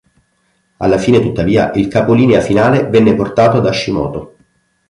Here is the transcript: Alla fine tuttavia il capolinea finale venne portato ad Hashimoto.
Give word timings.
Alla 0.77 0.97
fine 0.97 1.19
tuttavia 1.21 1.71
il 1.73 1.87
capolinea 1.87 2.41
finale 2.41 2.87
venne 2.87 3.13
portato 3.13 3.57
ad 3.57 3.67
Hashimoto. 3.67 4.35